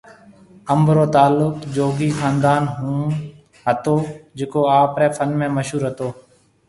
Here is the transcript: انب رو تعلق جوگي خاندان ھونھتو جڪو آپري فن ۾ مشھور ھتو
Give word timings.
انب 0.73 0.87
رو 0.97 1.05
تعلق 1.15 1.55
جوگي 1.75 2.09
خاندان 2.19 2.63
ھونھتو 2.75 3.95
جڪو 4.37 4.61
آپري 4.79 5.07
فن 5.15 5.29
۾ 5.41 5.45
مشھور 5.57 5.81
ھتو 5.89 6.07